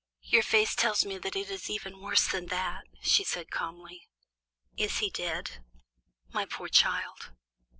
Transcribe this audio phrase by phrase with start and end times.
[0.23, 4.09] "Your face tells me that it is even worse than that," she said, calmly.
[4.75, 5.63] "Is he dead?"
[6.33, 7.33] "My poor child!"